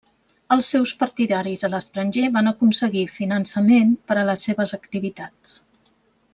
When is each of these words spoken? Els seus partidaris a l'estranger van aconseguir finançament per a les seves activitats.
Els 0.53 0.69
seus 0.73 0.93
partidaris 1.01 1.65
a 1.67 1.69
l'estranger 1.73 2.25
van 2.39 2.53
aconseguir 2.53 3.05
finançament 3.19 3.95
per 4.09 4.19
a 4.21 4.27
les 4.33 4.49
seves 4.49 4.77
activitats. 4.83 5.57